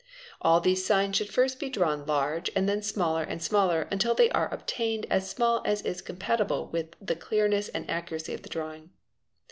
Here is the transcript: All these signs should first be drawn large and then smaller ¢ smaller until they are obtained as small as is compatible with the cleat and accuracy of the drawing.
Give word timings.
All 0.41 0.59
these 0.59 0.83
signs 0.83 1.15
should 1.17 1.31
first 1.31 1.59
be 1.59 1.69
drawn 1.69 2.07
large 2.07 2.49
and 2.55 2.67
then 2.67 2.81
smaller 2.81 3.23
¢ 3.25 3.39
smaller 3.39 3.83
until 3.91 4.15
they 4.15 4.31
are 4.31 4.51
obtained 4.51 5.05
as 5.11 5.29
small 5.29 5.61
as 5.63 5.83
is 5.83 6.01
compatible 6.01 6.65
with 6.69 6.95
the 6.99 7.15
cleat 7.15 7.69
and 7.75 7.87
accuracy 7.87 8.33
of 8.33 8.41
the 8.41 8.49
drawing. 8.49 8.89